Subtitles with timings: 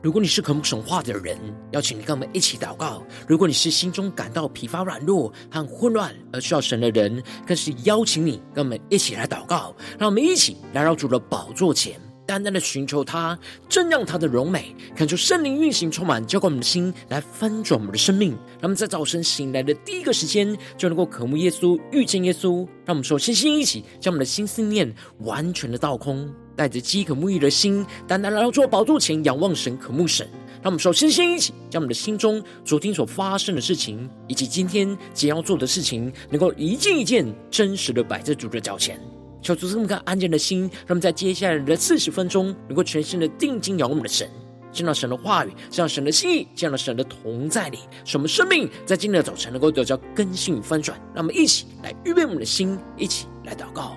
[0.00, 1.36] 如果你是渴慕神话的人，
[1.72, 9.74] 邀请你跟我们一起祷告；如果你是心中感到疲乏、软弱和混乱而需要神的人，更是邀请你跟我们一起来祷告。
[9.98, 13.36] 让我们一起来到主的宝座前，单单的寻求他，
[13.68, 18.30] 正让他的荣美，恳求圣灵运行充满，浇灌我们的心，来翻转我们的生命。
[18.30, 22.58] 让我们在早晨醒来的第一个时间，就能够渴慕耶稣、遇见耶稣。
[22.84, 26.32] 让我们说，先先一起将我们的心思念完全的倒空。
[26.58, 30.28] 带着饥渴沐浴的心，单单来到主宝座前仰望神、渴慕神。
[30.60, 39.00] 让我们首先先一起将我们的心中昨天所发生的事情，以及今天即将要做的事情，能够一件一件真实的摆在主的脚前。
[39.40, 44.28] 求主这么个安静的心，让我们在接下来的四十分钟，能够全心的定睛仰望我们的神，
[44.72, 50.98] 见到神的话语，见到神的心意，见到神的同在里，使我们生命在今天的早晨能够得到更新与翻转。
[51.14, 53.96] 让我们一起来预备我们的心，一起来祷告。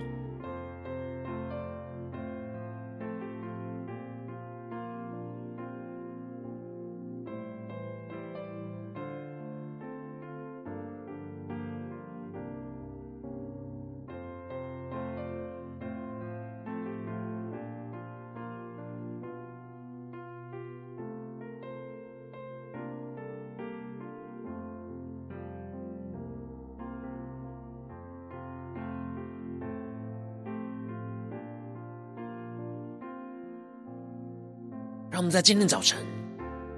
[35.21, 35.99] 我们在今天早晨，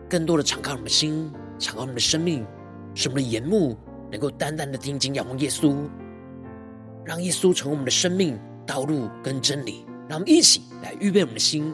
[0.10, 2.46] 更多的敞开我们的心，敞开我们的生命，
[2.94, 3.78] 使我们的眼目
[4.12, 5.88] 能够单单的定睛仰望耶稣，
[7.06, 9.86] 让耶稣成为我们的生命道路跟真理。
[10.10, 11.74] 让我们一起来预备我们的心，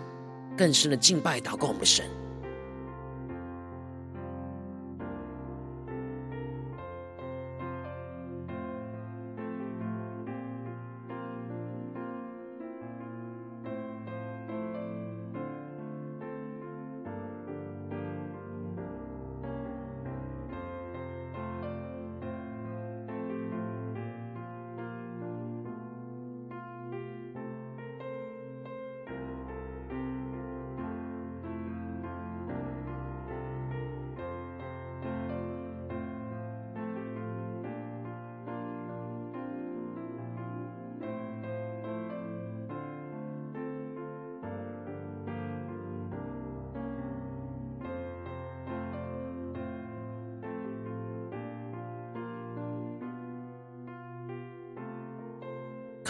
[0.56, 2.06] 更深的敬拜祷告我们的神。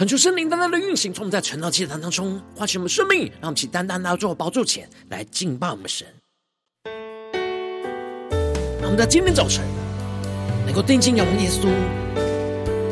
[0.00, 6.06] 恳求圣灵单单的运行，从我们在晨祷祭坛当中唤醒我们生命，让我们起单单来到宝座前来敬拜我们神。
[8.80, 9.62] 让我们在今天早晨
[10.64, 11.68] 能够定睛仰望耶稣，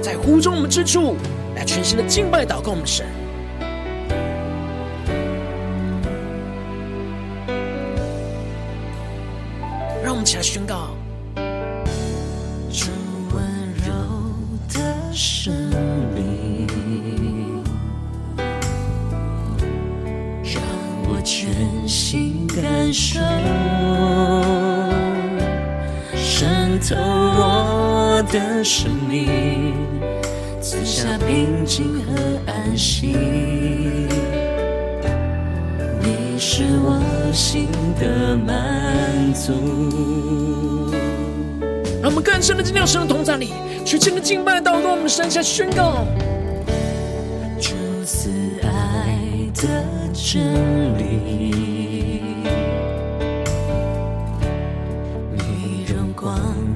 [0.02, 1.16] 在呼召我们之处
[1.56, 3.06] 来全心的敬拜祷告我们神。
[10.04, 10.97] 让我们起来宣告。
[15.20, 15.52] 生
[16.14, 16.64] 命，
[20.44, 20.62] 让
[21.08, 21.50] 我全
[21.88, 23.18] 心感受
[26.14, 29.74] 渗透我的生命，
[30.60, 32.12] 赐下平静和
[32.46, 33.08] 安息。
[36.00, 37.02] 你是我
[37.32, 37.66] 心
[37.98, 39.52] 的满足。
[42.38, 43.52] 让我们更深的进入神的同在里，
[43.84, 46.06] 去真的敬拜祷告，我们向下宣告。
[47.60, 48.30] 主赐
[48.62, 49.18] 爱
[49.54, 49.82] 的
[50.14, 51.48] 真理。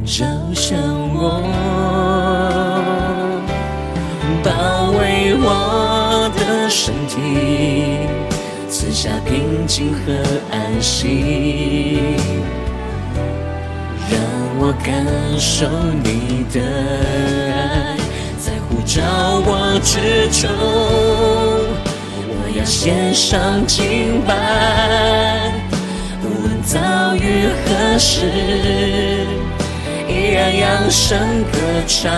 [0.04, 0.78] 照向
[1.14, 1.40] 我，
[4.44, 7.16] 包围我的身体，
[8.68, 10.12] 赐下平静和
[10.50, 12.00] 安息，
[14.82, 15.04] 感
[15.38, 15.66] 受
[16.02, 17.96] 你的爱，
[18.38, 19.02] 在呼召
[19.44, 20.46] 我之处，
[22.28, 24.30] 我要献上敬拜，
[26.22, 28.26] 无论遭遇何时。
[30.08, 32.12] 依然扬声歌唱，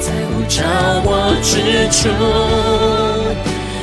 [0.00, 0.62] 在呼召
[1.04, 1.52] 我之
[1.90, 2.08] 处，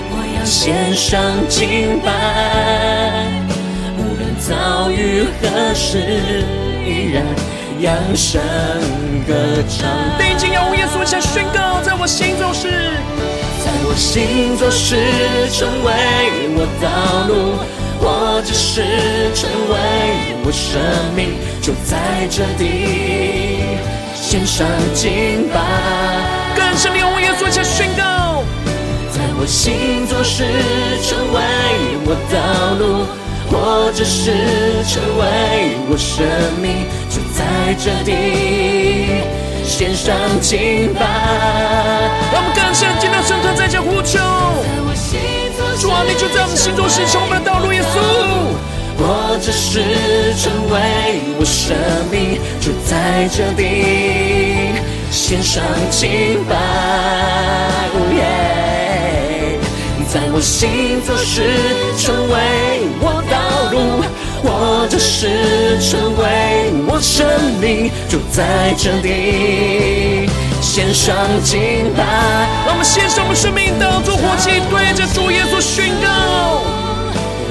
[0.10, 2.10] 我要献上敬拜。
[3.98, 6.44] 无论遭遇何时，
[6.92, 7.24] 依然
[7.80, 8.42] 扬声
[9.26, 9.34] 歌
[9.70, 9.88] 唱。
[10.20, 12.70] 定睛仰望耶稣，向宣告，在我心中是，
[13.64, 14.96] 在我心中是
[15.50, 15.90] 成为
[16.58, 17.32] 我道路。
[18.04, 18.82] 我只是
[19.36, 19.74] 成为
[20.44, 20.82] 我生
[21.16, 23.78] 命，就在这地
[24.16, 25.62] 献上敬拜。
[26.56, 28.44] 更深的仰望耶稣，向宣告，
[29.12, 30.44] 在我心中是
[31.08, 31.40] 成为
[32.06, 33.21] 我道路。
[33.54, 34.32] 我只是
[34.88, 36.24] 成为我生
[36.62, 37.44] 命就在
[37.78, 39.22] 这里
[39.66, 41.02] 献上敬拜。
[42.32, 44.20] 让我们更深进到圣堂，在这呼求。
[45.80, 48.00] 主啊，你就在我们心中是充满道路，耶稣。
[49.04, 50.80] 我只是成为
[51.38, 51.76] 我生
[52.12, 54.80] 命就在这里
[55.12, 56.56] 献上敬拜。
[60.12, 61.42] 在我心做事，
[61.98, 62.36] 成为
[63.00, 63.24] 我；
[64.44, 67.26] 或者是成为我生
[67.62, 70.28] 命，就在这里
[70.62, 72.04] 献上敬拜。
[72.66, 76.08] 让我们献上我们生命，当作火祭，对着主耶稣宣告：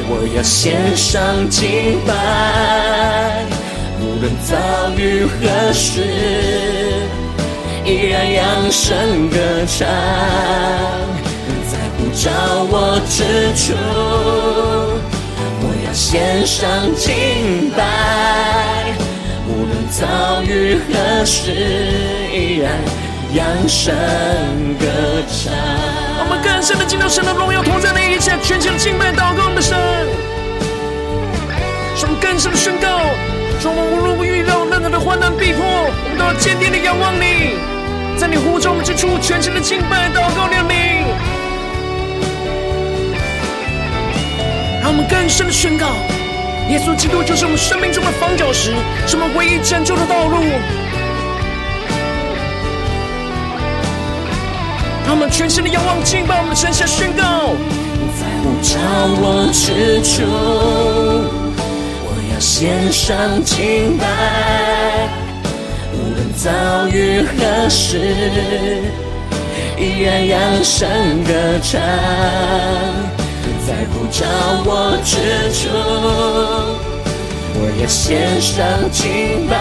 [0.08, 3.44] 我要献上敬拜，
[4.00, 4.56] 无论遭
[4.96, 6.02] 遇何事，
[7.84, 9.36] 依然扬声歌
[9.66, 9.86] 唱。
[12.12, 12.28] 找
[12.68, 13.72] 我之处，
[15.92, 17.84] 献上敬拜，
[19.48, 21.50] 无论遭遇何事，
[22.32, 22.72] 依然
[23.32, 23.94] 扬声
[24.78, 24.86] 歌
[25.28, 25.52] 唱。
[26.18, 29.76] 我们更深的进入神的荣耀同在的一切，全心敬拜祷告我们的神。
[31.96, 33.00] 使我们更深的宣告，
[33.60, 37.58] 说我们无论遇到任何的患难逼迫，我们都要坚定的仰望你，
[38.16, 40.99] 在你呼召我们之处，全心的敬拜祷告了你。
[44.90, 45.86] 我们更深的宣告，
[46.68, 48.72] 耶稣基督就是我们生命中的方角石，
[49.06, 50.42] 是我们唯一拯救的道路。
[55.06, 57.54] 让我们全身的仰望敬拜我们的神，下宣告：
[58.18, 58.80] 在呼召
[59.22, 60.26] 我之处，
[62.02, 64.04] 我要献上敬拜，
[65.94, 66.50] 无论遭
[66.88, 67.96] 遇何事，
[69.78, 70.88] 依然扬声
[71.22, 71.32] 歌
[71.62, 73.19] 唱。
[73.70, 74.26] 在呼召
[74.66, 75.14] 我之
[75.54, 75.70] 处，
[77.54, 79.54] 我要献上敬拜，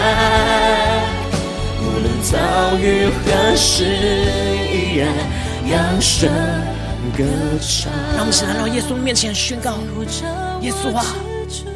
[1.78, 2.34] 无论遭
[2.76, 3.84] 遇何时，
[4.66, 5.06] 依然
[5.70, 6.28] 扬声
[7.16, 7.22] 歌
[7.60, 7.92] 唱。
[8.16, 9.78] 让我们一起来到耶稣面前宣告：
[10.60, 11.06] 耶稣啊，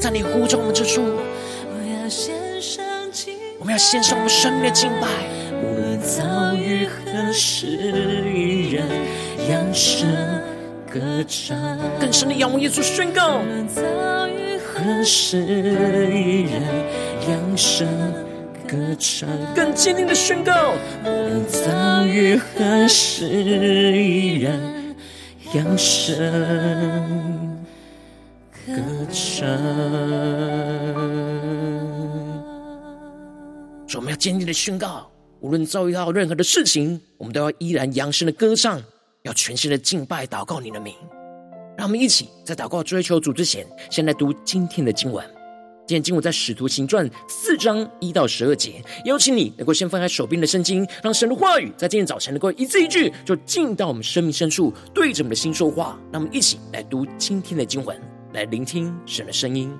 [0.01, 5.07] 在你呼召我们之处，我要献上敬拜，我们要献上我们生命的敬拜，
[5.63, 7.69] 无论遭遇何时，
[8.35, 8.85] 依然
[9.49, 10.09] 扬声。
[10.95, 11.59] 歌唱，
[11.99, 15.39] 更深的仰望耶稣宣告，遭遇何时
[16.13, 16.63] 依然
[17.29, 17.89] 扬声
[18.69, 20.77] 歌唱，更坚定的宣告，
[21.49, 24.57] 遭遇何时依然
[25.53, 26.17] 扬声
[28.65, 28.75] 歌
[29.11, 29.49] 唱。
[33.89, 35.11] 说我们要坚定的宣告，
[35.41, 38.81] 无论遭遇到任何的事情，我们都要依然扬声的歌唱。
[39.25, 40.95] 要全心的敬拜祷告你的名，
[41.79, 45.25] 让我们一起在祷告追求主之前，先来读今天的经文。
[45.87, 48.85] 今天经文在使徒行传四章一到十二节。
[49.07, 55.99] 邀请你能够先翻开手边的圣经，让神的话语在今天早晨能够一字一句，就进到我们生命深处，对着我们的心说话。
[56.13, 57.99] 让我们一起来读今天的经文，
[58.35, 59.75] 来聆听神的声音。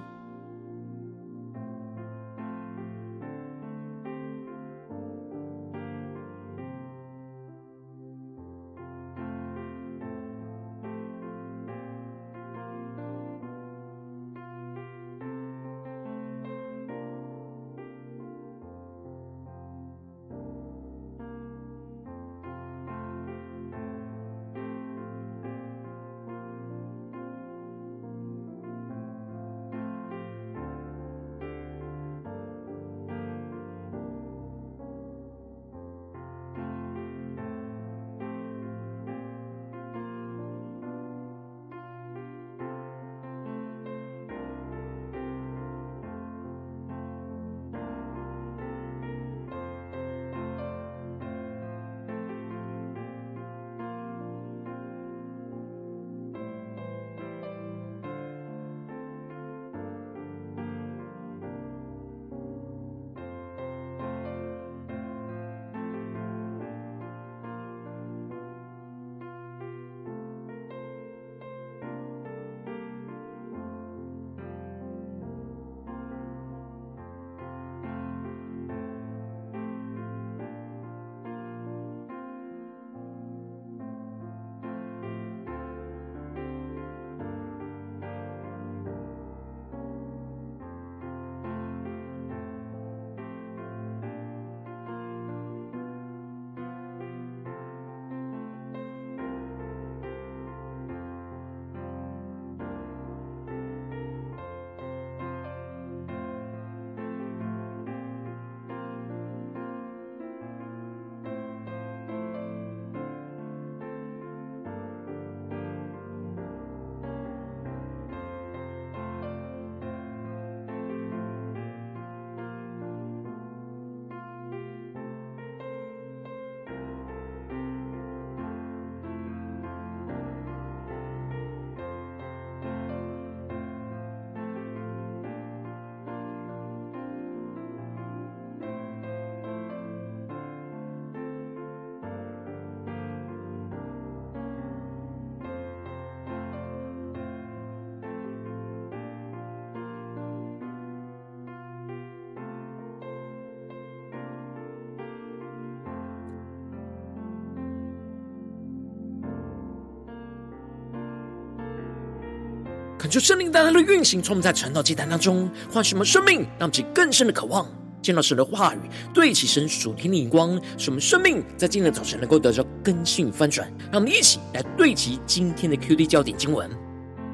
[163.15, 167.65] 求圣灵带来的运行，从我们在传道祭坛当中唤醒我们生命，让我们更深的渴望
[168.03, 168.79] 见到神的话语，
[169.15, 173.73] 对齐神属天的眼光，使我们生命在今天早晨能够得到更新翻转。
[173.93, 176.69] 让我们一起来对齐今天的 QD 焦点经文，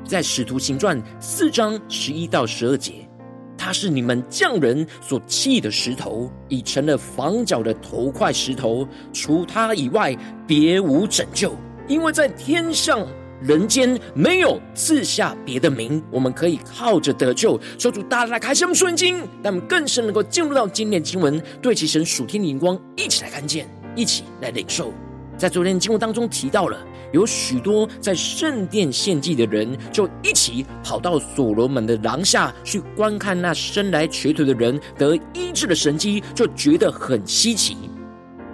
[0.07, 3.09] 在使徒行传四章十一到十二节，
[3.57, 10.15] 他是你们匠人所弃的石头，已成了房角的头块石头，除他以外
[10.47, 11.57] 别无拯救，
[11.89, 13.09] 因为在天上。
[13.43, 17.59] 人间没有赐下别的名，我们可以靠着得救。
[17.79, 24.93] 求主大大开箱圣经，让我们更深能够进入到今天经文，对齐神属天的荧光，一起来看见，一起来领受。
[25.39, 26.77] 在昨天的经文当中提到了，
[27.13, 37.75] 有许多在圣殿献祭的人，就一起跑到所罗门的廊下去观看那生来瘸腿的人得医治的神迹，就觉得很稀奇。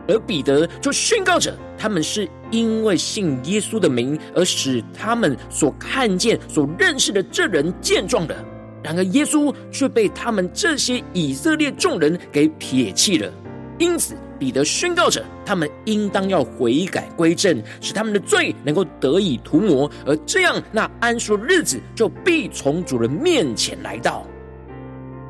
[0.08, 8.36] 而彼得就宣告着，他们是因为信耶稣的名，而使他们所看见、所认识的这人健壮的。
[8.82, 13.32] 然而耶稣却被他们这些以色列众人给撇弃了。
[13.78, 24.24] 因此彼得宣告着，他们应当要悔改归正，使他们的罪能够得以涂抹，而这样那安舒日子就必从主人面前来到。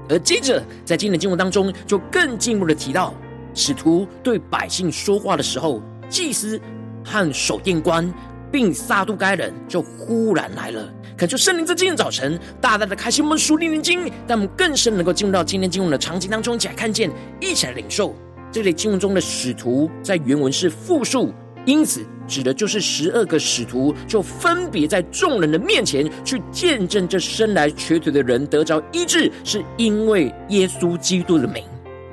[0.09, 3.14] 而接着在今天的经文当中，就更进一步的提到。
[3.57, 6.61] 使徒对百姓说话的时候，祭司
[7.03, 8.13] 和守殿官
[8.53, 10.93] 并撒都该人就忽然来了。
[11.17, 17.11] 恳求圣灵在今天早晨大大的开启我们属灵的经，让我们更深能够进入到今天经文的场景当中，一起来看见，
[17.41, 18.15] 一起来领受。
[18.53, 21.33] 这里经文中的使徒在原文是复数，
[21.65, 31.65] 因此指的就是十二个使徒，就分别在众人的面前去见证这生来瘸腿的人得着医治，是因为耶稣基督的名。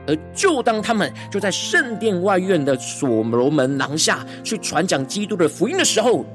[0.05, 6.25] 而就当他们就在圣殿外院的所罗门廊下去传讲基督的福音的时候，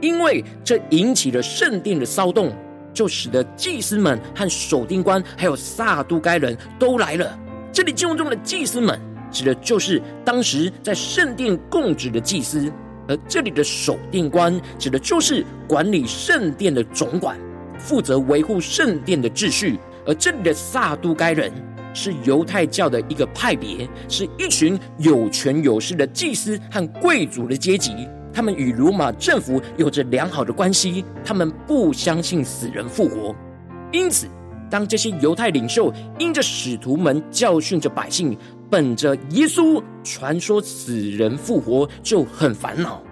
[0.00, 2.52] 因为这引起了圣殿的骚动，
[2.94, 7.38] 就使得祭司们和守殿官还有撒都该人都来了。
[7.72, 8.98] 这里经文中的祭司们
[9.30, 12.72] 指的就是当时在圣殿供职的祭司，
[13.06, 17.38] 而这里的守殿官指的就是管理圣殿的总管，
[17.78, 19.78] 负责维护圣殿的秩序。
[20.06, 21.52] 而这里的撒都该人。
[21.98, 28.06] 是犹太教的一个派别，是一群有权有势的祭司和贵族的阶级。
[28.32, 33.34] 他们与罗马政府有着良好的关系，他们不相信死人复活。
[33.90, 34.28] 因此，
[34.70, 38.38] 当这些犹太领袖因着使徒们教训着百姓，
[38.70, 43.02] 本着耶稣传说死人复活就很烦恼。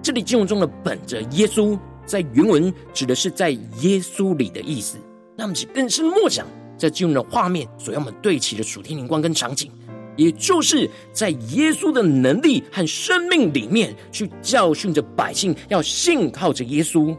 [0.00, 1.76] 这里经文中的“本着耶稣”
[2.06, 4.96] 在原文指的是在耶稣里的意思。
[5.36, 6.46] 那么，就更是默想。
[6.78, 9.70] 在进入的画面所要我们对齐的属天灵光跟场景，
[10.16, 17.14] 也就是在耶稣的能力和生命里面去教训着百姓，要信靠着耶稣。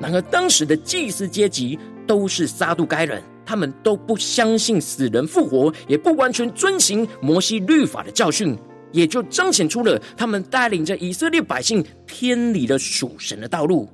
[0.00, 8.56] 然而当时的祭司阶级都是撒都该人，他们都不相信死人复活，也不完全遵行摩西律法的教训，
[8.92, 13.88] 也就彰显出了他们带领着以色列百姓偏离了属神的道路。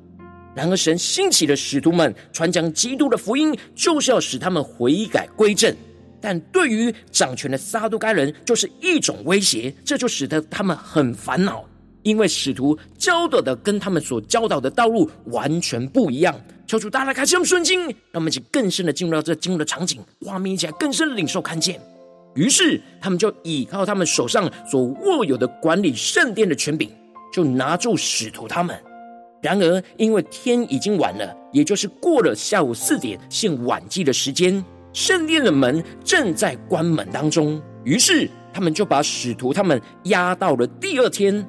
[0.54, 5.74] 然而，神兴起的使徒们传讲基督的福音，就是要使他们悔改归正。
[6.20, 11.64] 但对于掌权的撒都该人，就是一种威胁，这就使得他们很烦恼，
[12.02, 16.34] 因为使徒教导的跟他们所教导的道路完全不一样。
[16.66, 21.78] 求主大家开启我们圣经，让我们一起更深的进入到这进入的场景画面，一起来更深的领受看见。
[22.36, 26.88] 于是，他们就依靠他们手上所握有的管理圣殿的权柄，
[27.32, 28.74] 就拿住使徒他们。
[29.44, 37.60] 然而，因为天已经晚了，也就是过了下午四点献晚祭的时间，圣殿的门正在关门当中。
[37.84, 41.46] 于是，他们就把使徒他们押到了第二天。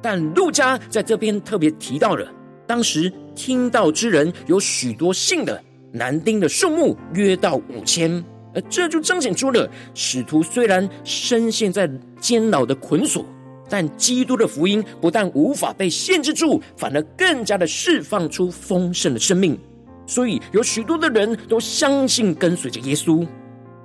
[0.00, 2.26] 但路加在这边特别提到了，
[2.66, 8.24] 当时听到之人有许多信的，男丁的数目约到五千。
[8.54, 13.22] 而这就彰显出了使徒虽然深陷在监牢的捆锁。
[13.68, 19.58] 但基督的福音不但无法被限制住，反而更加的释放出丰盛的生命。
[20.06, 23.26] 所以有许多的人都相信跟随着耶稣。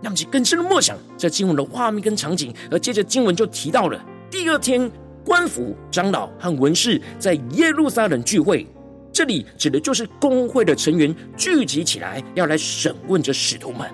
[0.02, 4.90] 让其更深的默想这经文的画面跟场景，而接着经文就提到了第二天，
[5.26, 8.66] 官府长老和文士在耶路撒冷聚会。
[9.12, 13.90] 这里指的就是公会的成员聚集起来，要来审问着使徒们。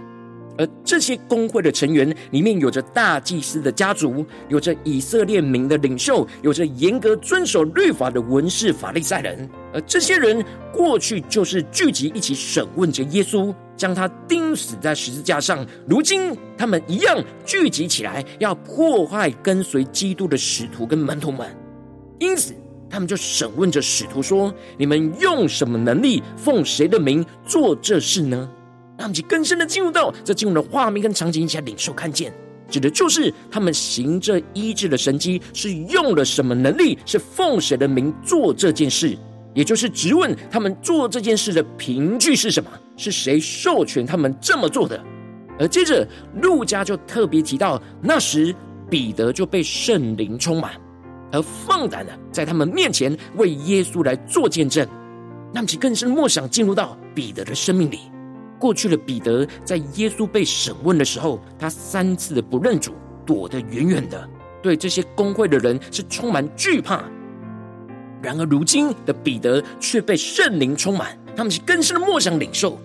[0.58, 9.50] 而这些公会的成员里面，有着大祭司的家族，有着以色列民的领袖，有着严格遵守律法的文士法利赛人。
[9.74, 10.44] 而这些人
[10.74, 15.66] 过去就是聚集一起审问着耶稣，将他钉死在十字架上。
[15.88, 21.46] 如今他们一样聚集起来，要破坏跟随基督的使徒跟门徒们。
[22.20, 22.54] 因此，
[22.90, 28.50] 他们就审问着使徒说：“你们用什么能力，奉谁的名做这事呢？”
[28.98, 32.34] 让其更深的进入到这进入的画面跟场景，一起来领受看见，
[32.70, 39.18] 指的就是他们行这医治的神迹是用了什么能力，是奉谁的名做这件事，
[39.54, 45.04] 也就是质问他们做这件事的凭据是什么，是谁授权他们这么做的。
[45.60, 46.08] 而接着
[46.42, 48.54] 路加就特别提到，那时
[48.90, 50.74] 彼得就被圣灵充满。
[51.32, 54.88] 而放胆的在他们面前为耶稣来做见证，
[55.54, 58.00] 让其更深默想进入到彼得的生命里。
[58.66, 62.94] 过去的彼得在耶稣被审问的时候，他三次的不认主，
[63.24, 64.28] 躲得远远的，
[64.60, 67.04] 对这些公会的人是充满惧怕。
[68.24, 72.80] 然而如今的彼得却被圣灵充满，他们是更深的默想领受。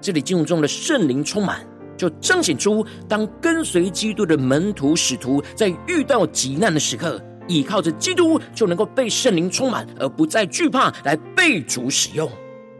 [0.00, 1.60] 这里经文中的圣灵充满，
[1.98, 7.20] 就彰显出当跟随基督的门徒使徒在遇到急难的时刻。
[7.46, 12.26] 倚靠着基督，就能够被圣灵充满，而不再惧怕，来被主使用。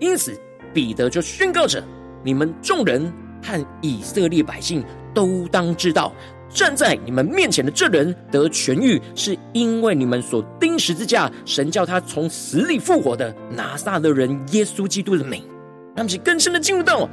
[0.01, 0.35] 因此，
[0.73, 1.85] 彼得就宣告着
[2.23, 6.13] ：“你们众人和以色列百姓都当知道，
[6.49, 15.43] 站在你们面前的这人得痊愈，是因为你们所钉十字架，神叫他从死里复活的拿撒勒人耶稣基督的名。”
[15.97, 17.09] 让其更深的进入到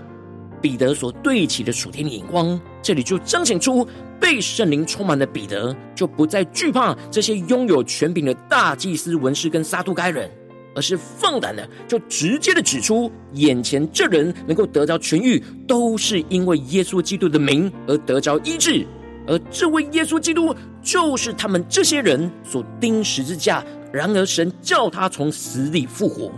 [0.62, 3.88] 彼得所对齐的属天的眼光，这里就彰显出。
[4.20, 10.32] 被圣灵充满的彼得，就不再惧怕这些拥有权柄的大祭司、文士跟撒都该人，
[10.76, 18.86] 而是放胆的，就直接的指出，眼前这人能够得着痊愈，都是因为耶稣基督的名而得着医治，
[19.28, 26.32] 而这位耶稣基督就是他们这些人所钉十字架，然而神叫他从死里复活。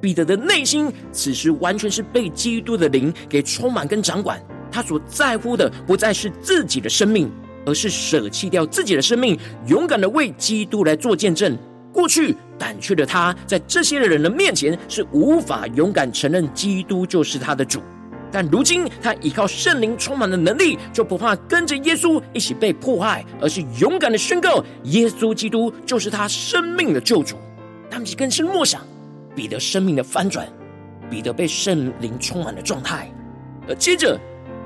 [0.00, 4.40] 彼得的内心此时完全是被基督的灵给充满跟掌管。
[4.70, 7.30] 他所在乎的不再是自己的生命，
[7.64, 9.36] 而是舍弃掉自己的生命，
[9.66, 11.56] 勇敢的为基督来做见证。
[11.92, 17.80] 过去胆怯的他，在这些人的面前是无法勇敢承认基督就是他的主。
[18.30, 27.36] 但如今他依靠圣灵充满的能力，就不怕跟着耶稣一起被迫害，而是勇敢的宣告耶稣基督就是他生命的救主。
[27.90, 28.82] 他们就更深默想
[29.34, 30.46] 彼得生命的翻转，
[31.10, 33.10] 彼得被圣灵充满的状态，
[33.68, 34.18] 而接着。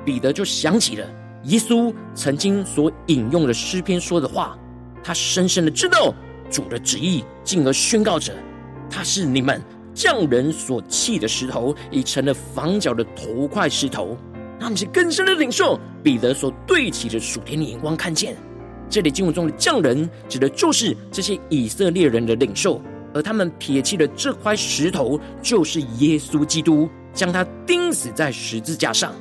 [0.04, 1.06] 彼得就想起了
[1.44, 4.58] 耶稣曾经所引用的诗篇说的话，
[5.00, 6.12] 他深深的知道
[6.52, 8.32] 主的旨意，进而宣告着
[8.90, 9.60] ：“他是你们
[9.94, 14.16] 匠人所弃的石头，已成了房角的头块石头。”
[14.60, 18.36] 他们是更深的领受彼得所对齐的属天的眼光，看见
[18.88, 22.80] 这里经文中的匠人，指的就是这些以色列人的领袖，
[23.12, 29.12] 而他们撇弃的这块石头，就是耶稣基督，将他钉死在十字架上。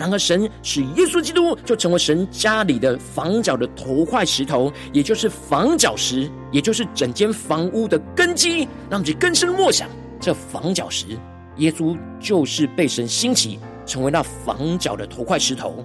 [0.00, 8.66] 然而，神使耶稣基督就成为神家里的房角的头块石头，也就是房角石，也就是整间房屋的根基。
[8.88, 11.04] 让我们更深默想，这房角石，
[11.58, 15.84] 耶稣就是被神兴起，成为那房角的头块石头。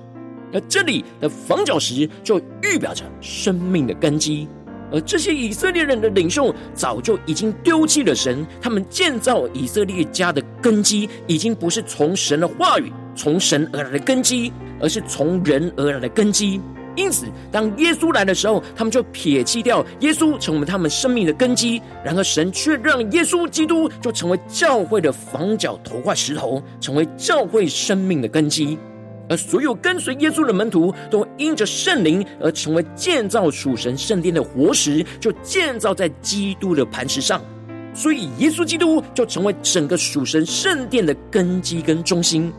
[0.53, 4.47] 而这里的房角石，就预表着生命的根基。
[4.93, 12.93] 而这些以色列人的领袖，早就已经丢弃了神，他们建造以色列家的根基，已经不是从神的话语。
[13.15, 16.59] 从神而来的根基，而是从人而来的根基。
[16.97, 21.81] 因此，当耶稣来的时候，他们就撇弃掉耶稣，成为他们生命的根基。
[22.03, 28.77] 然而，神却让耶稣基督就成为教会的房角头块石头，成为教会生命的根基。
[29.27, 37.41] 而所有跟随耶稣的门徒，都因着圣灵而成为建造属神圣殿的活石，就建造在基督的磐石上。
[37.93, 42.53] 所以，耶稣基督就成为整个属神圣殿的根基跟中心。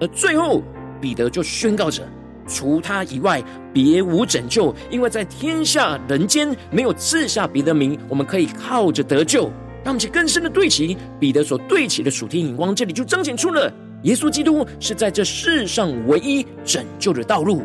[0.00, 0.62] 而最后，
[1.00, 2.02] 彼得就宣告着
[2.48, 9.50] ：“除他以外，别无拯救，因为在天下人间没有赐下别的名，我们可以靠着得救。”
[9.82, 17.62] 让我们去更深的对齐彼得所对齐的属天眼光，这里就彰显出了耶稣基督是在这世上唯一拯救的道路。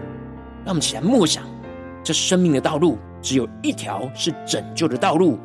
[0.64, 1.44] 让我们起来默想，
[2.02, 5.38] 这生命的道路只有一条是拯救的道路。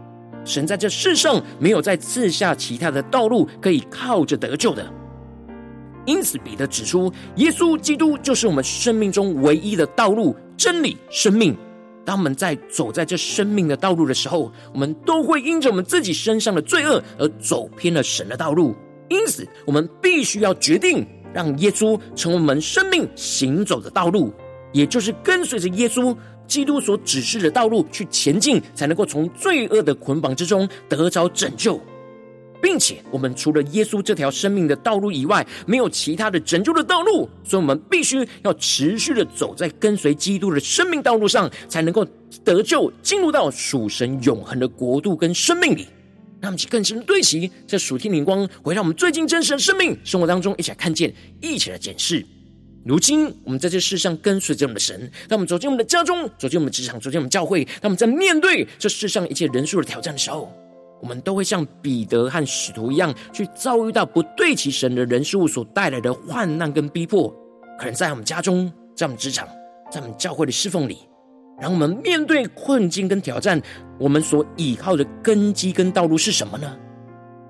[0.45, 4.87] 神在这世上没有再赐下其他的道路可以靠着得救的。
[6.07, 11.57] 因此，彼得指出，耶稣基督就是我们生命中唯一的道路、真理、生命。
[12.05, 18.75] 当我们在走在这生命的道路的时候，我们都会因着我们自己身上的罪恶而走偏了神的道路。
[19.09, 24.33] 因此，我们必须要决定让耶稣成为我们生命行走的道路，
[24.73, 31.81] 也就是跟随着耶稣基督所指示的道路去前进，才能够从罪恶的捆绑之中得着拯救。
[32.63, 42.07] 并且，我们除了耶稣这条生命的道路以外，没有其他的拯救的道路，所以我们必须要持续的走在跟随基督的生命道路上，才能够
[42.45, 45.87] 得救，进入到属神永恒的国度跟生命里。
[46.41, 52.25] 让我们去更深对齐这属天灵光，回到我们最近真实的生命生活当中，一起来看见，一起来检视。
[52.83, 60.51] 如今我们在这世上跟随着我们的神，当我们走进我们的家中，走进我们职场，走进我们教会，当我们在面对这世上一切人数的挑战的时候，
[61.01, 67.35] 我们都会像彼得和使徒一样，去遭遇到不对其神的人事物所带来的患难跟逼迫。
[67.79, 69.49] 可能在我们家中，在我们职场，
[69.91, 70.99] 在我们教会的侍奉里，
[71.59, 73.61] 让我们面对困境跟挑战，
[73.99, 76.77] 我们所依靠的根基跟道路是什么呢？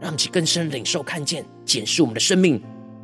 [0.00, 2.62] 让我们去更深领受、看见、检视我们的生命。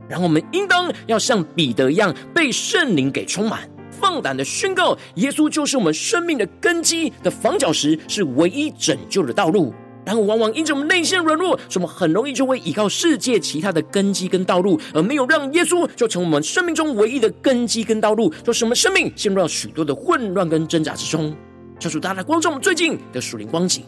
[0.08, 9.74] 然后我们应当要像彼得一样，被圣灵给充满，放胆的宣告：耶稣就是我们生命的根基的房角石，是唯一拯救的道路。
[10.06, 21.36] 然后往往因着我们内心软弱，所以我们很容易就会依靠世界其他的根基跟道路，而没有让耶稣就成我们生命中唯一的根基跟道路，就使我们生命陷入到许多的混乱跟挣扎之中。
[21.78, 23.84] 求主大大光照我们最近的属灵光景，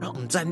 [0.00, 0.46] 让我们在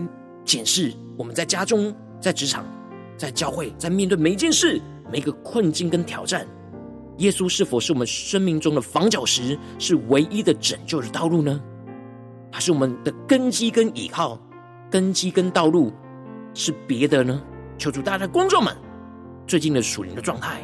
[0.45, 2.67] 检视我们在家中、在职场。
[3.15, 4.81] 在教会，在面对每一件事、
[5.13, 6.45] 每一个困境跟挑战，
[7.19, 11.61] 耶稣是否是我们生命中的房角石，是唯一的拯救的道路呢？
[12.51, 14.37] 还是我们的根基跟依靠、
[14.93, 15.91] 根基跟道路
[16.53, 17.43] 是别的呢？
[17.79, 18.77] 求主大家的观众们，
[19.47, 20.61] 最近的属灵的状态。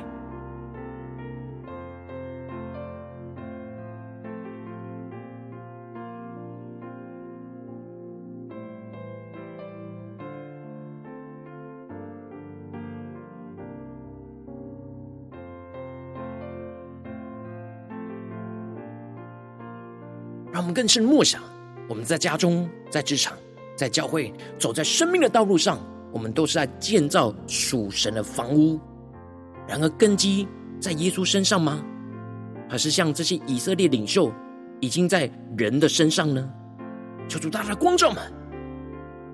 [20.53, 21.41] 让我们更深默想，
[21.88, 23.35] 我们在家中、在职场、
[23.79, 25.79] 在教会，走在生命的道路上，
[26.12, 28.77] 我们都是在建造属神的房屋。
[29.69, 30.49] 然而，根基
[30.81, 31.81] 在耶稣身上吗？
[32.69, 34.33] 还是像这些以色列领袖，
[34.81, 36.51] 已经在人的身上呢？
[37.29, 38.21] 求主大大光照们，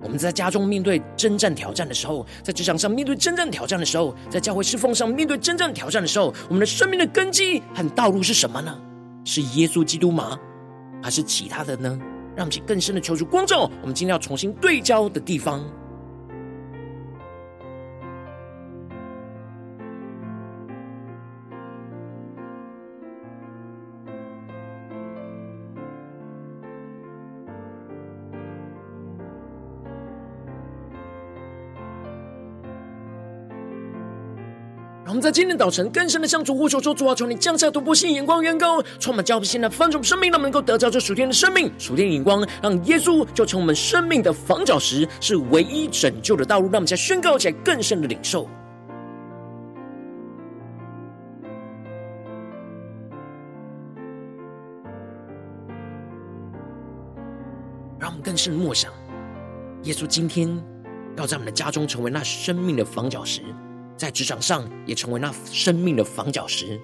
[0.02, 8.78] 我们在家中面对征战挑战的时候，在职场上面对征战挑战的时候，在教会侍奉上面对征战挑战的时候，我们的生命的根基和道路是什么呢？
[9.24, 10.38] 是耶稣基督吗？
[11.02, 11.98] 还是其他的呢？
[12.36, 15.64] 让我们去更深的求主光照，我们今天要重新对焦的地方。
[35.24, 46.66] 在今天早晨更深的向主呼求说：主啊，求你降下突破性眼光，远高充满教会，现在翻转生命，让能够得到这属天的生命、属天的眼光，让耶稣就成我们生命的房角石，是唯一拯救的道路。
[46.66, 48.46] 让我们再宣告起来，更深的领受，
[57.98, 58.92] 让我们更深的默想，
[59.84, 60.54] 耶稣今天
[61.16, 63.40] 要在我们的家中成为那生命的房角石。
[64.04, 66.78] 在职场上也成为那生命的房角石，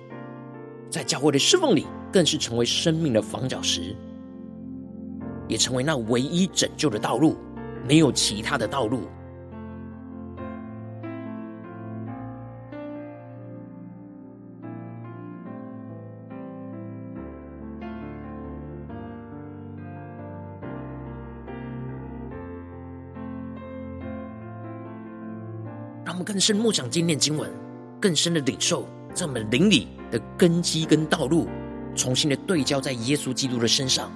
[0.88, 3.94] 在教会的侍奉里更是成为生命的房角石，
[5.46, 7.36] 也成为那唯一拯救的道路，
[7.86, 9.02] 没有其他的道路。
[26.30, 27.50] 更深默想今天经文，
[28.00, 31.48] 更深的领受，在我们灵里的根基跟道路，
[31.96, 34.12] 重新的对焦在耶稣基督的身上，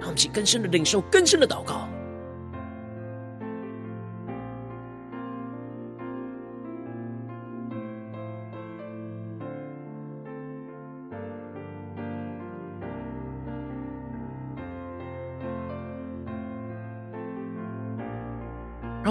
[0.00, 1.86] 让我们更深的领受，更深的祷告。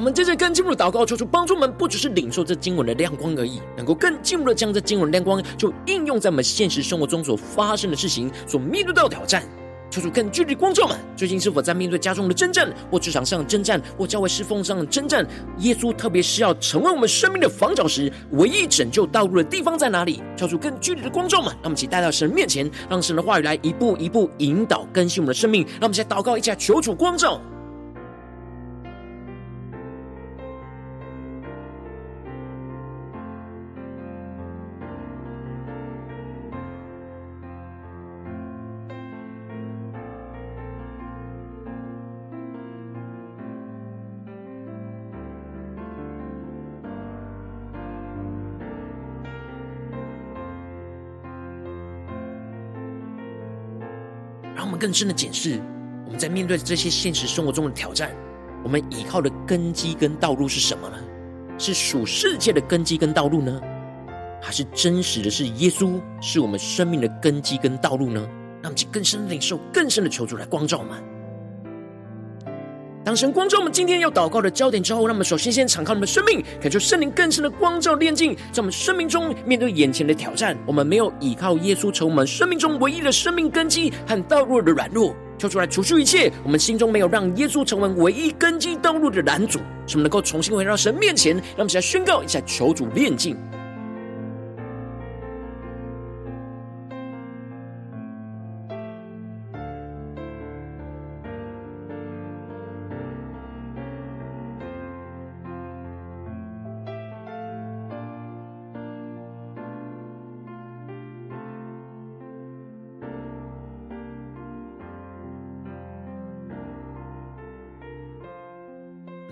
[0.02, 9.44] 我们接着更进一步的祷告，求主帮助我们，不只是领受这经文的亮光而已，能够更进一步的将这经文亮光，就应用在我们现实生活中所发生的事情，所面对到的挑战。
[9.92, 15.24] 求主更具体光照们，最近是否在面对家中的征战，或职场上的征战，或教会侍奉上的征战？
[15.60, 20.20] 耶稣特别是要成为我们生命的房角石，唯一拯救道路的地方在哪里？
[20.36, 25.62] 求主更具体的光照们，让我们一起带到神面前，让神的话语来一步一步引导更新我们的生命。
[25.74, 27.40] 让我们一起来祷告，一起求主光照。
[54.82, 55.62] 更深的检视，
[56.06, 58.10] 我们在面对这些现实生活中的挑战，
[58.64, 60.98] 我们依靠的根基跟道路是什么呢？
[61.60, 63.62] 是属世界的根基跟道路呢，
[64.42, 68.28] 还是真实的是耶稣是我们生命的根基跟道路呢？
[68.64, 70.98] 让我们更深的领受，更深的求主来光照我们。
[73.04, 85.16] 当神光照我们今天要祷告的焦点之后，让我们首先先敞开我们的生命，感受圣灵更深的光照炼净，在我们生命中面对眼前的挑战，我们没有依靠耶稣成为我们生命中唯一的生命根基和道路的软弱。
[85.40, 91.36] 跳出来除去一切，我们心中没有让耶稣成为唯一根基道路的拦阻，使我们能够重新回到神面前。
[91.36, 93.36] 让我们来宣告一下，求主炼净。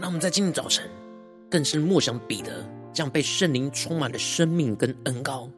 [0.02, 0.90] 那我们在今天早晨
[1.52, 5.50] 更是默想彼得这样被圣灵充满了生命跟恩高，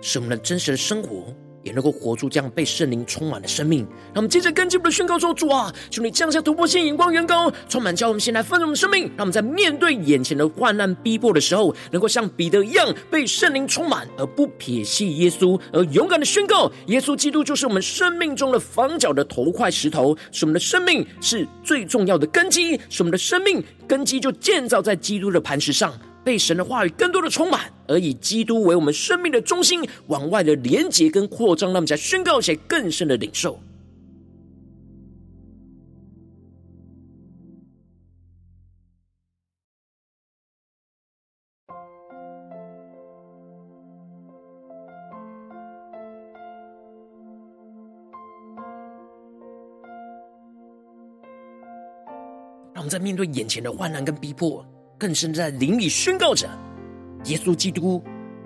[0.00, 3.80] 使我们的真实的生活也能够活出这样被圣灵充满的生命。
[4.12, 9.04] 让我们接着跟进我们的宣告说：主啊，求你降下突破性眼光，远高充满，叫我们先来丰盛我们的生命。
[9.16, 25.92] 让我们在面对眼前的患难逼迫的时候，能够像彼得一样被圣灵充满，而不撇弃耶稣，而勇敢的宣告：耶稣基督就是我们生命中的房角的头块石头，是我们的生命是最重要的根基，是我们的生命根基就建造在基督的磐石上。
[26.22, 33.58] 被神的话语更多的充满，而以基督为我们生命的中心，往外的连接跟扩张，让我们在宣告起来更深的领受。
[52.72, 54.64] 让我们在面对眼前的患难跟逼迫，
[55.00, 56.46] 更深在灵里宣告着，
[57.24, 58.02] 耶稣基督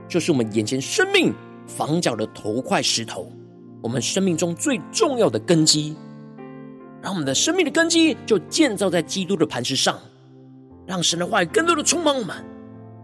[0.06, 1.34] 就是我们眼前生命
[1.66, 3.28] 房角的头块石头，
[3.82, 5.96] 我们生命中最重要的根基。
[7.02, 9.98] 让我们的生命的根基就建造在基督的磐石上，
[10.86, 12.36] 让神的话语更多的充满我们，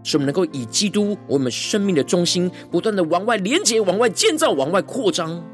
[0.05, 5.45] 使我们能够以基督为我们生命的中心，不断的往外连接、往外建造、往外扩张。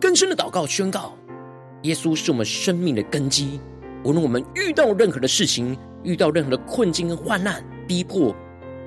[0.00, 1.14] 更深的祷告宣告，
[1.82, 3.60] 耶稣是我们生命的根基。
[4.02, 8.34] 无论我们遇到任何的事情，遇到任何的困境跟患难逼迫，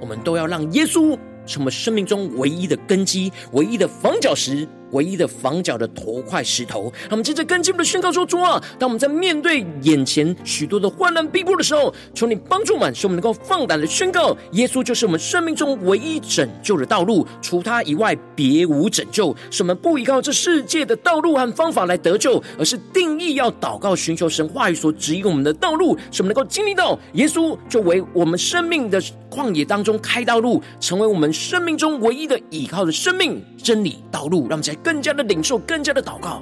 [0.01, 4.67] 我们都要让耶稣成为生命中唯一的根基，唯一的防脚石。
[4.93, 19.35] 唯一的房角的头块石头，那我们接着跟进我们的宣告说：主啊，当我们在面对眼前许多的患难逼迫的时候，求你帮助我们，使我们能够放胆的宣告，耶稣就是我们生命中唯一拯救的道路，除他以外别无拯救。
[19.49, 29.01] 使我们不依靠这世界的道路和方法来得救，而是定义要祷告寻求神话语所指引我们的道路，使我们能够经历到耶稣就为我们生命的
[29.31, 34.77] 旷野当中开道路，成为我们生命中唯一的依靠的生命真理道路，让我们在。
[34.83, 36.41] 更加的领受，更加的祷告，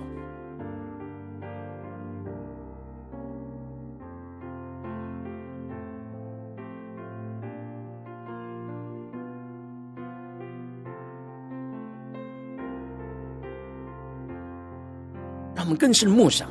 [15.53, 16.49] 让我们更深的默想，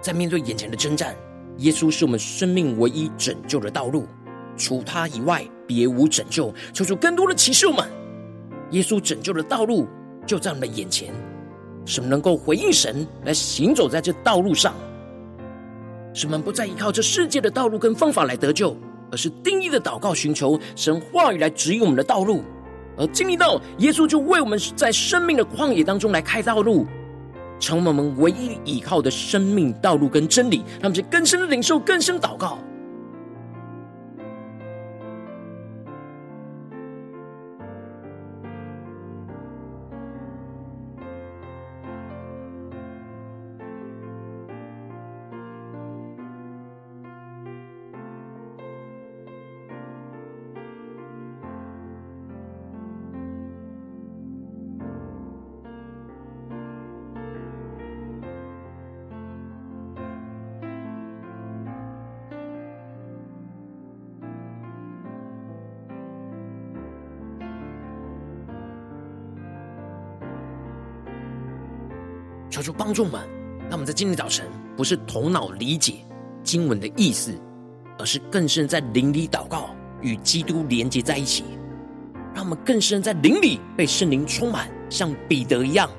[0.00, 1.14] 在面对眼前的征战，
[1.58, 4.08] 耶稣是我们生命唯一拯救的道路，
[4.56, 6.52] 除他以外别无拯救。
[6.72, 7.88] 求主更多的启示我们，
[8.72, 9.86] 耶稣拯救的道路。
[10.28, 11.08] 就在我们的眼前，
[11.86, 14.74] 使我们能够回应神，来行走在这道路上，
[16.12, 18.76] 使我们不再依靠这世界的道路跟方法来得救，
[19.10, 22.42] 而是定义的祷告，寻求神话语来指引我们的道路，
[22.98, 26.86] 而经历到耶稣就为我们在生命的旷野当中来开道路，
[27.58, 32.58] 成为我们唯一依靠的生命道路跟真理，让我们去更深的领受，更深祷告。
[72.88, 73.20] 帮助我们，
[73.64, 75.96] 让我们在今天早晨不是头脑理解
[76.42, 77.38] 经文的意思，
[77.98, 81.44] 而是更深在灵里祷告，与基督连接在一起，
[82.34, 85.90] 让我们更深在灵里被圣灵充满，像彼得一样，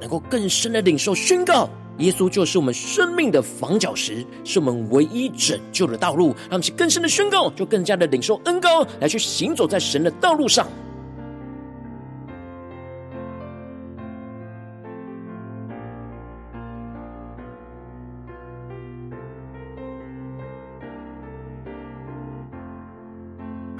[0.00, 1.68] 能够更深的领受宣告。
[1.98, 6.28] 耶稣就是我们生命的房角石，是我们唯一拯救的道路。
[6.42, 10.68] 让我们去更深的宣告，就更加的领受恩膏，来去行走在神的道路上。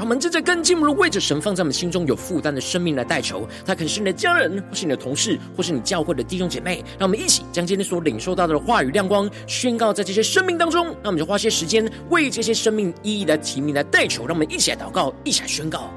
[0.03, 6.85] 让我们正在跟进，如为着神放在我们心中有负担的生命来代求，他可能是你的家人，或是你的同事，或是你教会的弟兄姐妹。
[6.99, 10.88] 让我们一起将今天所领受到的话语亮光宣告在这些生命当中。
[11.05, 14.27] 那我们就花些时间为这些生命一一来提名来代求。
[14.27, 15.88] 让我们一起来祷告，一起来宣告。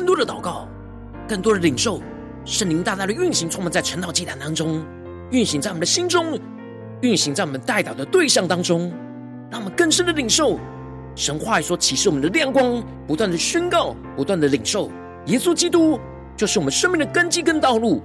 [0.00, 0.66] 更多的祷告，
[1.28, 2.00] 更多的领受
[2.46, 4.82] 圣灵大大的运行，充满在晨祷祭坛当中，
[5.30, 6.40] 运行在我们的心中，
[7.02, 8.90] 运行在我们代祷的对象当中，
[9.50, 10.58] 让我们更深的领受
[11.14, 14.90] 神话语所启示我们的亮光，不断的宣告，不断的领受
[15.26, 16.00] 耶稣基督
[16.34, 18.02] 就是我们生命的根基跟道路。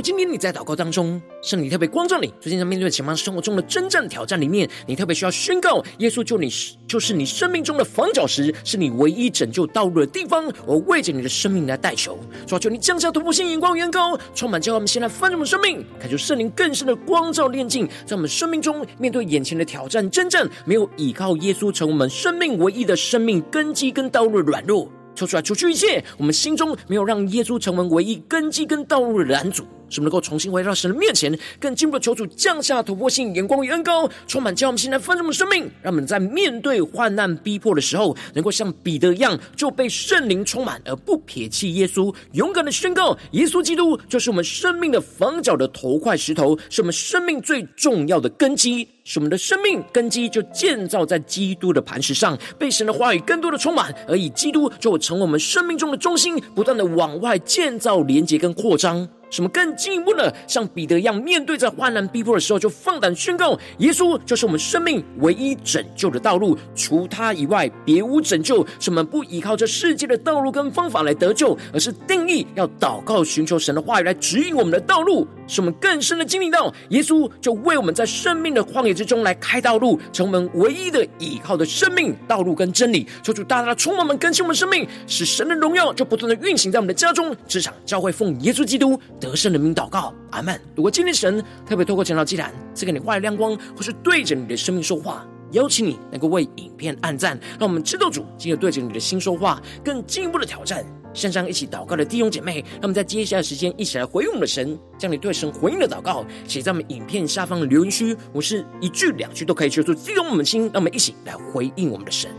[0.00, 6.48] 今天你在祷告当中，圣灵特别光照你，最近在面对前方生活中的真正挑战里面，你特别需要宣告：耶稣就你
[6.86, 10.50] 就是你生命中的房角石，是你唯一拯救道路的地方。
[10.64, 29.64] 我为着你的生命来代求，主啊，求你降下突破性眼光，远高充满，叫我们先来翻转我们生命，感受圣灵更深的光照炼净，在我们生命中面对眼前的挑战真正，没有依靠耶稣成为我们生命唯一的生命根基跟道路的软弱，抽出来除去一切我们心中没有让耶稣成为唯一根基跟道路的拦阻。
[29.90, 59.08] 使我们能够重新回到神的面前，更进一步的求主降下突破性眼光与恩膏，充满将我们现在丰盛的生命，让我们在面对患难逼迫的时候，能够像彼得一样，就被圣灵充满，而不撇弃耶稣，勇敢的宣告：耶稣基督就是我们生命的房角的头块石头，是我们生命最重要的根基，使我们的生命根基就建造在基督的磐石上，被神的话语更多的充满，而以基督就成为我们生命中的中心，不断的往外建造连接跟扩张。
[59.30, 60.30] 什么更进一步呢？
[60.46, 68.66] 像彼得一样，面对在患难逼迫的时候，就放胆宣告：耶稣就是我们生命唯一拯救的道路，除他以外别无拯救。
[68.78, 83.06] 什么不依靠这世界的道路跟方法来得救，而是定义要祷告寻求神的话语来指引我们的道路，使我们更深的经历到耶稣就为我们在生命的旷野之中来开道路，成为我们唯一的依靠的生命道路跟真理。
[83.22, 90.58] 求主大大的充满我们，更新我们生命，使神的荣耀就不断的运行在我们的家中、职场、教会，奉耶稣基督得胜的名祷告，阿门。
[90.74, 100.84] 如果今天神特别透过晨祷祭坛赐给你话语亮光，或是对着你的生命说话，邀请你能够为影片按赞，让我们知道主今日对着你的心说话，更进一步的挑战。
[101.12, 112.30] 线上一起祷告的弟兄姐妹，让我们在接下来的时间一起来回应我们的神，将你对神回应的祷告写在我们影片下方的留言区，我是一句两句都可以说出激动我们的心，让我们一起来回应我们的神。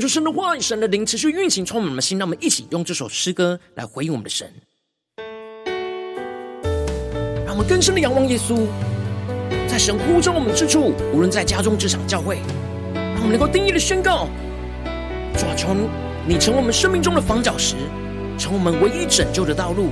[0.00, 2.18] 求神的话语、神的灵持续运行，充满我们的心。
[2.18, 4.50] 让我们一起用这首诗歌来回应我们的神，
[7.44, 8.66] 让我们更深的仰望耶稣，
[9.68, 12.38] 在神呼召我们之处，无论在家中、职场、教会，
[12.94, 14.26] 让我们能够定义的宣告：
[15.36, 15.76] 主啊，求
[16.26, 17.76] 你成为我们生命中的房角石，
[18.38, 19.90] 成为我们唯一拯救的道路。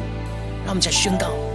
[0.64, 1.47] 让我们再宣告。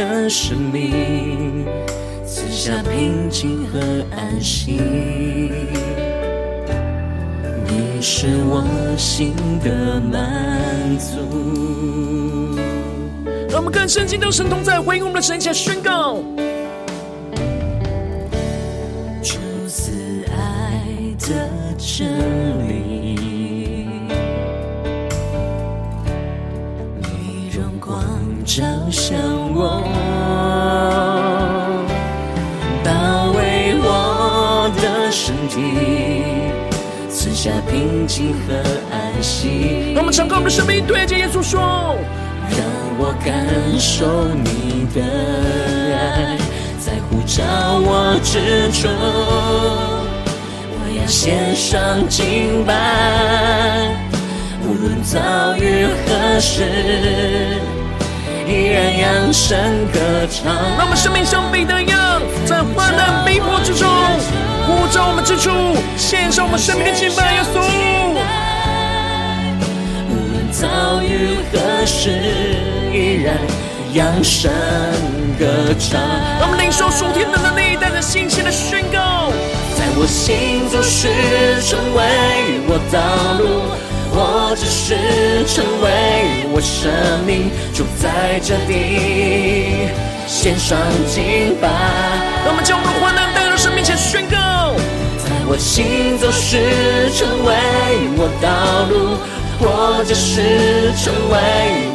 [0.00, 1.66] 的生命，
[2.24, 3.78] 赐下平静和
[4.16, 4.80] 安息。
[7.66, 8.64] 你是我
[8.96, 12.56] 心的满足。
[13.50, 16.22] 让我们更深进到神同在，回应我们的神，下宣告。
[19.22, 20.82] 出自爱
[21.18, 21.46] 的
[21.76, 22.08] 真
[22.66, 22.69] 理。
[28.56, 29.16] 照向
[29.54, 29.80] 我，
[32.82, 35.60] 包围我的身体，
[37.08, 38.56] 赐下平静和
[38.90, 39.92] 安息。
[39.94, 41.60] 让我们敞开我们的生命，对着耶稣说：
[42.50, 42.58] 让
[42.98, 43.46] 我感
[43.78, 45.00] 受你的
[45.96, 46.36] 爱，
[46.80, 47.44] 在呼召
[47.78, 48.88] 我之处，
[50.74, 53.94] 我要献上敬拜，
[54.64, 57.69] 无论遭遇何时。
[58.50, 59.56] 依然扬声
[59.92, 60.52] 歌唱。
[60.76, 63.88] 让我们生命像彼得一样，在患难逼迫之中，
[64.66, 65.50] 呼召我们之处，
[65.96, 67.60] 献上我们生命的敬拜，耶稣。
[70.10, 72.10] 无论遭遇何时，
[72.92, 73.38] 依然
[73.94, 74.50] 扬声
[75.38, 75.46] 歌
[75.78, 76.00] 唱。
[76.40, 79.30] 让我们领受属天的能力，带着信心的宣告，
[79.78, 82.98] 在我心中是成为我道
[83.38, 83.78] 路。
[84.12, 84.94] 我只是
[85.46, 86.90] 成为我生
[87.24, 89.88] 命住在这地，
[90.26, 91.68] 献上敬拜。
[92.44, 94.74] 让我们将我们的患难带到神面前宣告，
[95.18, 97.54] 在我行走时成为
[98.18, 99.16] 我道路，
[99.60, 101.36] 我只是成为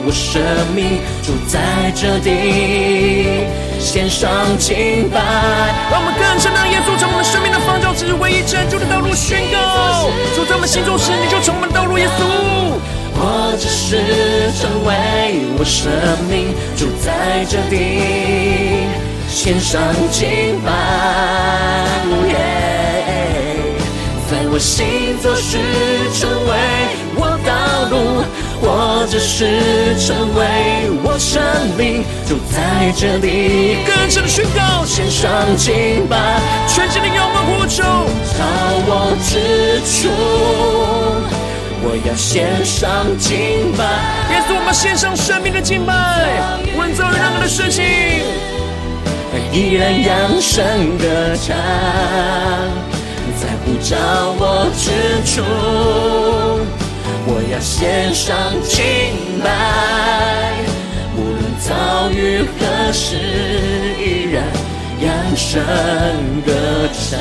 [0.06, 0.42] 我生
[0.74, 3.45] 命住在这地，
[3.86, 4.28] 献上
[4.58, 5.22] 敬拜。
[5.92, 10.10] 让我们更深的耶稣成为我们生命的方舟，只是唯一拯救的道路宣告。
[10.36, 12.26] 主在我们心中时，你就成我们的道路，耶稣。
[13.18, 14.90] 我只是成为
[15.58, 15.88] 我生
[16.28, 18.90] 命主在这地，
[19.30, 19.80] 献上
[20.12, 20.74] 敬拜。
[24.28, 25.60] 在我心中时
[26.20, 26.52] 成为
[27.16, 27.54] 我道
[27.94, 28.26] 路，
[28.68, 31.40] 我只是成为我生
[31.78, 33.78] 命就在这地。
[33.86, 38.44] 更深的宣告，献上敬拜，全心的仰望呼求，到
[38.88, 40.10] 我之处，
[41.84, 43.86] 我要献上敬拜。
[44.34, 45.94] 耶稣，我们献上生命的敬拜，
[46.76, 47.86] 无论遭遇任何的事情，
[49.54, 51.06] 依然扬声歌
[51.46, 51.56] 唱，
[53.38, 53.96] 在呼召
[54.40, 55.44] 我之处，
[57.28, 58.80] 我要献上敬
[59.44, 59.50] 拜。
[61.18, 63.18] 无论遭遇何时，
[63.98, 64.44] 依然
[65.02, 65.62] 扬声
[66.46, 66.54] 歌
[66.94, 67.20] 唱。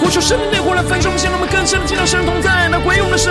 [0.00, 3.30] 呼求生命的火来焚烧，让我们更深的见到神同在，来归用的神。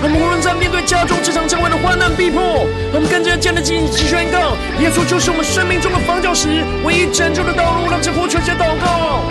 [0.00, 7.90] 我们无论在面对家中、职场、教会的患难逼迫，我们更加坚定的进行宣告：耶稣就是我们生命中的房角石，唯一拯救的道路。
[7.90, 9.24] 让这呼求加祷告。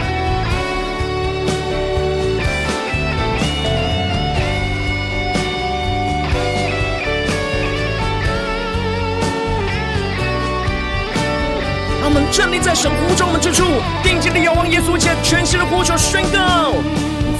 [12.13, 13.65] 们站立在神呼召我们之处，
[14.03, 16.71] 定睛的仰望耶稣，且全新的呼求宣告。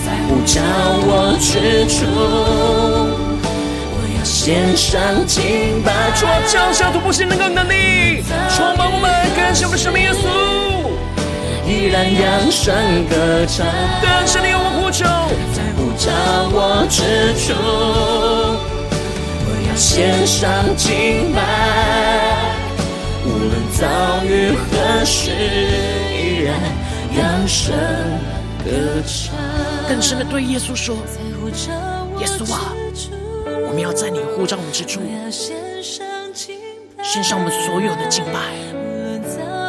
[0.03, 0.59] 在呼召
[1.05, 2.03] 我之处。
[4.23, 8.23] 献上敬拜，主啊，降下突破性能够能力，
[8.55, 10.23] 充满我们，感谢我们的生命耶稣，
[11.67, 12.73] 依然扬声
[13.09, 13.67] 歌唱，
[14.01, 15.03] 更深的仰望呼求，
[15.53, 16.09] 在呼召
[16.51, 17.53] 我之处，
[19.45, 21.41] 我要献上敬拜，
[23.25, 25.31] 无论遭遇何时，
[26.11, 26.59] 依然
[27.17, 27.73] 扬声
[28.63, 28.69] 歌
[29.05, 29.35] 唱，
[29.87, 30.97] 更深的对耶稣说，
[32.19, 32.73] 耶稣啊。
[33.65, 35.01] 我们要在你呼召我们之处，
[37.01, 38.53] 献上我们所有的敬拜，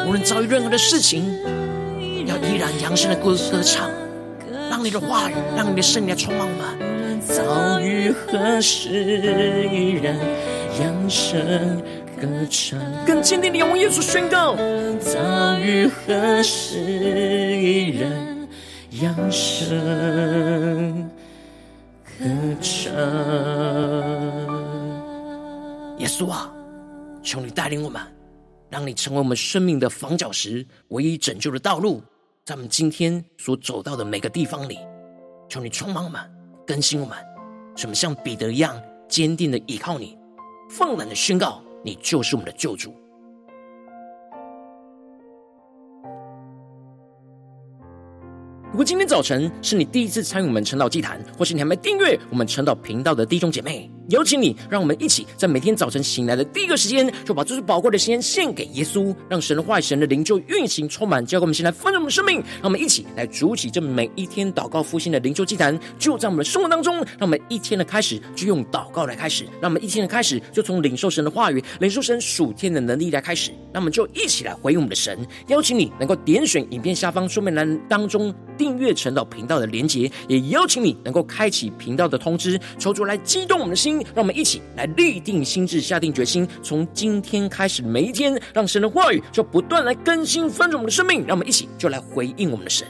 [0.07, 1.25] 无论遭遇任何的事情，
[2.27, 3.91] 要依然扬声的歌歌唱，
[4.69, 7.21] 让你的话语，让你的圣灵来充满我们。
[7.23, 8.91] 遭遇何时，
[9.73, 10.15] 依然
[10.81, 11.83] 扬声
[12.27, 14.57] 歌唱，更坚定的仰望耶稣宣告。
[14.99, 18.49] 遭遇何时，依然
[19.03, 21.11] 扬声
[22.05, 22.25] 歌
[22.61, 22.93] 唱。
[25.99, 26.53] 耶稣啊，
[27.23, 28.01] 求你带领我们，
[28.69, 32.03] 让你成为我们生命的房角石，唯一拯救的道路。
[32.45, 34.79] 在我们今天所走到的每个地方里，
[35.49, 36.21] 求你充满我们，
[36.67, 37.17] 更新我们，
[37.75, 40.19] 使我们像彼得一样坚定的依靠你，
[40.69, 43.04] 放胆的宣告，你就是我们的救主。
[48.75, 62.39] 如果今天早晨是你第一次参与我们晨祷祭坛，或是你还没订阅我们晨祷频道的弟兄姐妹，邀请你，让我们一起在每天早晨醒来的第一个时间，就把这最宝贵的时间献给耶稣，让神的话语、神的灵就运行充满，交给我们，先来丰盛我们生命。
[62.39, 66.97] 让我们一起来筑起这每一天祷告复兴的灵修祭坛，就在我们的生活当中。
[66.97, 73.53] 让我们一天的开始就用祷告来开始，让我们一天的开始就从领受神的话语、领受神属天的能力来开始。
[73.73, 75.17] 那我们就一起来回应我们的神。
[75.47, 78.35] 邀请你能够点选影片下方说明栏当中。
[78.65, 92.87] 订阅晨祷频道的连结，也邀请你能够开启频道的通知，抽出来激动我们的心，让我们一起来立定心智，下定决心，从今天开始每一天，让神的话语就不断来更新翻转我们的生命，让我们一起就来回应我们的神。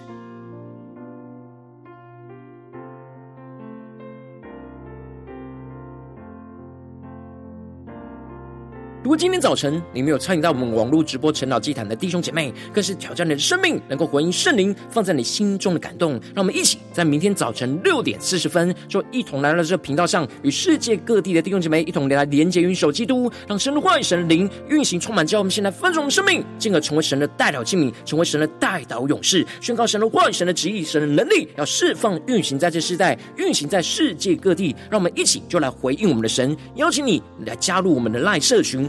[9.04, 16.12] 如果今天早晨你没有参与到我们网络直播晨祷祭坛的弟兄姐妹，更是挑战你的生命，能够回应圣灵放在你心中的感动。
[16.34, 34.74] 让我们一起在明天早晨六点四十分，就一同来到这个频道上，与世界各地的弟兄姐妹一同来连接、云手基督，让神的话语、神灵运行充满，叫我们现在丰盛我们生命，进而成为神的代表器皿，成为神的代祷勇士，宣告神的话语、神的旨意、神的能力，要释放运行在这世代，运行在世界各地。
[34.88, 38.88] 让我们一起就来回应我们的神，邀请你来加入我们的赖社群。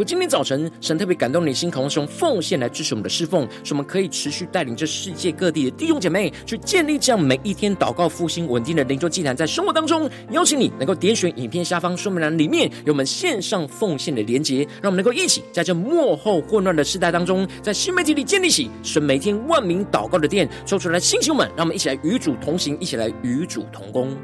[0.00, 24.16] 如果今天早晨神特别感动你的心，渴望用奉献来支持我们的侍奉，使我们可以持续带领这世界各地的弟兄姐妹去建立这样每一天祷告复兴稳定的灵修祭坛，在生活当中，邀请你能够点选影片下方说明栏里面有我们线上奉献的连结，让我们能够一起在这幕后混乱的时代当中，在新媒体里建立起神每天万名祷告的殿，抽出来星星们，让我们一起来与主同行，一起来与主同工。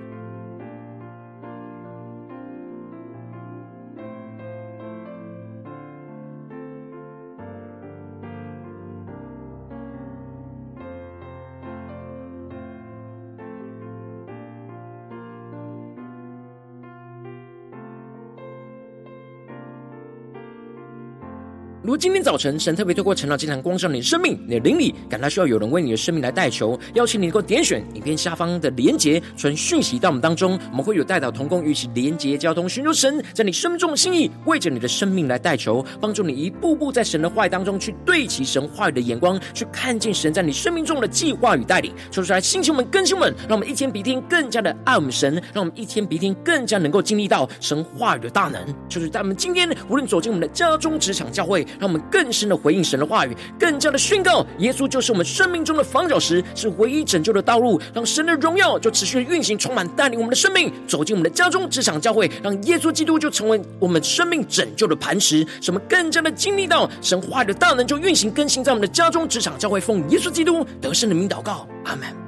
[21.87, 41.95] 如今天早晨神特别透过晨祷祭坛光照你的生命，你的灵里感到需要有人为你的生命来代求，邀请你能够点选影片下方的连结，传讯息到我们当中，我们会有代祷同工与其连结交通，寻求神在你生命中的心意，为着你的生命来代求，帮助你一步步在神的话语当中去对齐神话语的眼光，去看见神在你生命中的计划与带领。
[42.11, 48.61] 说出来，星球们、更新们，让我们一天比一天更加的爱我们神，让我们一天比一天更加能够经历到神话语的大能。
[48.89, 51.65] 就是在我们今天无论走进我们的家中、职场、教会。
[51.79, 57.81] 让我们更深的回应神的话语，更加的宣告耶稣就是我们生命中的房角石，是唯一拯救的道路。
[57.95, 65.47] 让神的荣耀就持续的运行，充满带领我们的生命，走进我们的家中、职场、教会，让耶稣基督就成为我们生命拯救的磐石。
[65.61, 72.26] 使我们更加的经历到神话语的大能，就运行更新在我们的家中、职场、教会，奉耶稣基督得胜的名祷告，阿门。